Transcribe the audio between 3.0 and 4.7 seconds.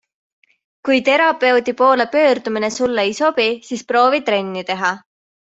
ei sobi, siis proovi trenni